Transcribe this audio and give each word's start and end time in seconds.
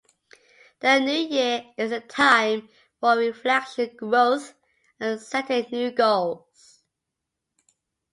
The 0.79 0.97
New 0.97 1.11
Year 1.13 1.63
is 1.77 1.91
a 1.91 1.99
time 1.99 2.69
for 2.99 3.15
reflection, 3.15 3.95
growth, 3.95 4.55
and 4.99 5.21
setting 5.21 5.67
new 5.71 5.91
goals. 5.91 6.81